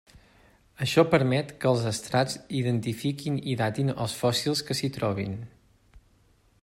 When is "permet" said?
1.09-1.51